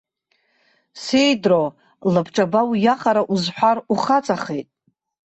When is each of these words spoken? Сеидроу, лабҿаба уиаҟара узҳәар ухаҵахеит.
Сеидроу, 1.01 1.67
лабҿаба 2.13 2.61
уиаҟара 2.69 3.21
узҳәар 3.33 3.77
ухаҵахеит. 3.93 4.67